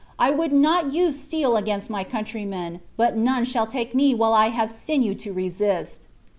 [0.17, 4.47] I would not use steel against my countrymen, but none shall take me while I
[4.47, 6.07] have a sinew to resist."